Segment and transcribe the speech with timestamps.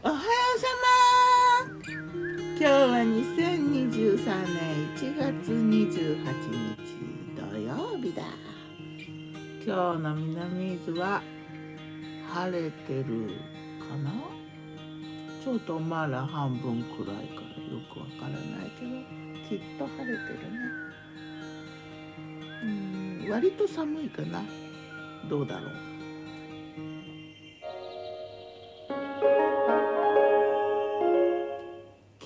[0.00, 0.66] おはようさ
[1.64, 1.74] ま。
[1.90, 6.22] 今日は2023年1月28
[6.76, 6.86] 日
[7.34, 8.22] 土曜日だ。
[9.66, 11.20] 今日の南伊豆は
[12.32, 13.32] 晴れてる
[13.88, 14.12] かな？
[15.42, 18.90] ちょっとまだ半分くらいからよくわからないけど。
[19.48, 20.58] きっと晴れてるね。
[22.62, 24.44] うん割と寒いかな。
[25.28, 25.97] どうだろう。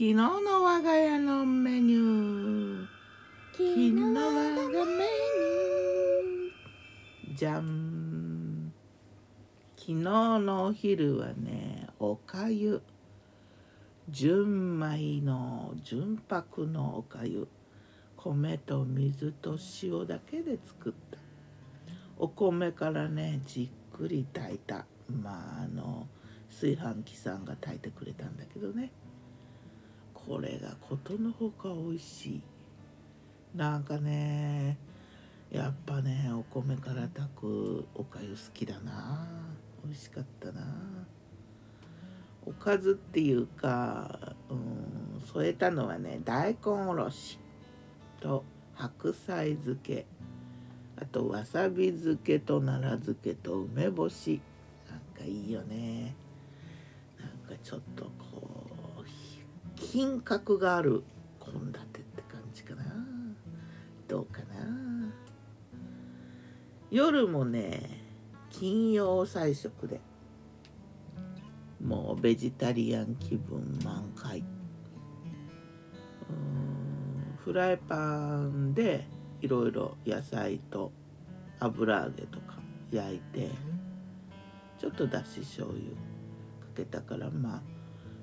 [0.00, 2.86] 昨日の我が家のメニュー。
[3.52, 7.36] 昨日の我がメニュー。
[7.36, 8.72] じゃん
[9.76, 12.80] 昨日のお昼はねおかゆ。
[14.08, 17.46] 純米の純白のおかゆ。
[18.16, 21.18] 米と水と塩だけで作った。
[22.16, 24.86] お米からねじっくり炊いた。
[25.10, 26.08] まああの
[26.48, 28.92] 炊飯器さんが炊いてくれたんだけどね。
[30.26, 32.42] これがことのほか美味しい。
[33.56, 34.78] なんかね
[35.50, 39.26] やっぱねお米から炊くおかゆ好きだな。
[39.84, 40.62] 美味しかったな。
[42.46, 47.38] おかずっていうか、うん、添えたのはね大根おろし
[48.20, 50.06] と白菜漬け。
[50.96, 54.40] あとわさび漬けと奈良漬けと梅干し。
[54.88, 56.14] なんかいいよね。
[57.18, 58.10] なんかちょっとこ
[58.42, 58.49] う
[59.92, 61.02] 品格がある
[61.44, 62.84] 献立って感じかな。
[64.06, 65.12] どうかな。
[66.92, 68.04] 夜もね
[68.50, 70.00] 金曜菜食で
[71.84, 74.44] もうベジタリアン気分満開。
[77.44, 79.08] フライパンで
[79.40, 80.92] いろいろ野菜と
[81.58, 82.60] 油揚げとか
[82.92, 83.50] 焼いて
[84.78, 85.96] ちょっとだし醤油か
[86.76, 87.79] けたからまあ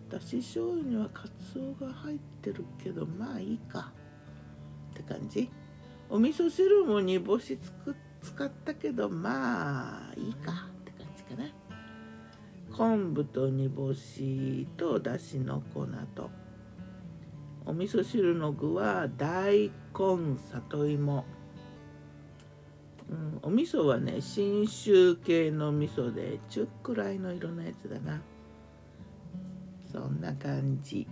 [0.09, 3.91] だし醤油にはカツオが入ってるけどまあいいか。
[4.93, 5.49] って感じ。
[6.09, 10.51] お味噌汁も煮干しつく使ったけどまあいいか。
[10.51, 11.49] って感じかな。
[12.75, 16.29] 昆布と煮干しとだしの粉と。
[17.65, 21.25] お味噌汁の具は大根里芋。
[23.09, 28.21] うん、お味噌はね信州系の味噌でちゅっくらいの色のやつだな。
[29.91, 31.07] そんな感じ。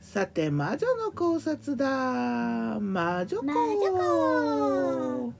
[0.00, 2.80] さて魔女の考察だ。
[2.80, 5.34] 魔女子。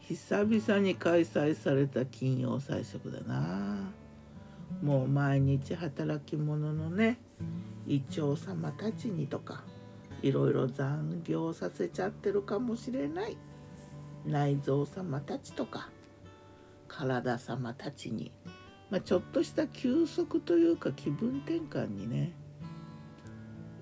[0.00, 3.90] 久々に開催された金曜祭食だな。
[4.82, 7.18] もう毎日働き者のね
[7.86, 9.64] イチョウ様たちにとか
[10.22, 13.36] いろいろ残業させちゃってるかもしれない。
[14.24, 15.88] 内臓様たちとか
[16.88, 18.32] 体様たちに、
[18.90, 22.32] まあ、ちょっとした休息というか気分転換にね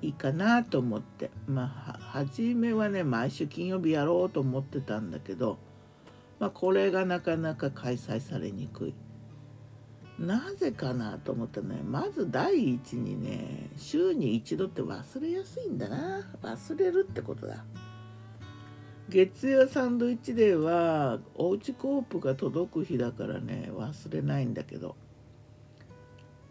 [0.01, 1.31] いいかなと思って。
[1.47, 5.59] まあ初めはね毎週金曜日やろうと思ってたんだけど、
[6.39, 8.95] まあ、これがなかなか開催されにくい。
[10.19, 11.81] なぜかなと思ったね。
[11.83, 16.21] まず第一にね週に一度って忘れやすいんだな。
[16.43, 17.65] 忘れるってことだ。
[19.15, 24.97] 月曜サンドイッチデーはおうちコープが届く日だからね忘れないんだけど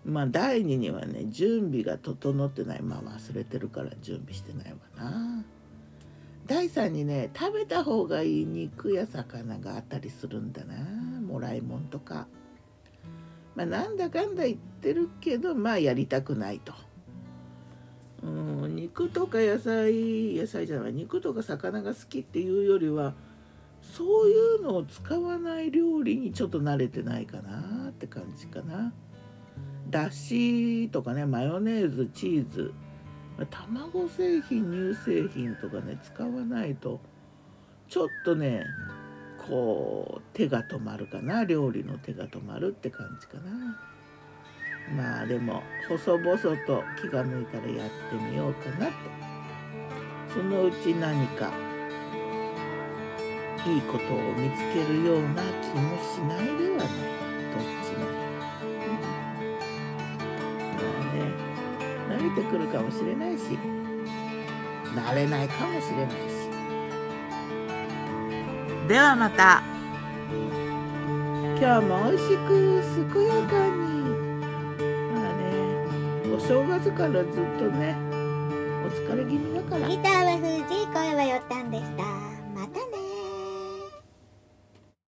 [0.06, 5.44] まあ第2にはね準備が整ってないまあ忘れてるから準備してないわな
[6.47, 10.75] 第3にね食べた方がいい肉や魚があったりするんだな
[11.19, 12.28] もらいもんとか。
[13.56, 16.73] まあ、なんだかんだ言ってるけどまあやりたくないと。
[18.96, 23.16] 肉とか野菜野菜じゃない肉とか魚が好きっていうよりは
[23.81, 28.94] そういうのを使わない料理にちょっと慣れてないかなって感じかな。
[29.90, 32.74] だしとかねマヨネーズチーズ
[33.50, 37.02] 卵製品乳製品とかね使わないと
[37.90, 38.64] ちょっとね
[39.48, 43.78] こう手が止まるかな料理の手が止まるって感じかな
[44.91, 48.94] まあでも細々と気が向いたらやってみようかなと。
[50.34, 51.52] そのうち何か
[53.66, 56.88] いいことを見つけるような気もしないではない。
[57.53, 58.00] どっちも、
[60.74, 61.18] まあね。
[62.09, 63.58] 慣れてくるかもしれないし。
[64.96, 66.50] 慣れないかもしれないし。
[68.88, 69.62] ではまた。
[71.59, 72.50] 今日も美味しく
[73.14, 73.92] 健やかに
[76.47, 77.95] 正月からずっとね
[78.85, 79.87] お疲れ気味だから。
[79.87, 82.33] ギターは藤井声はよったんでした。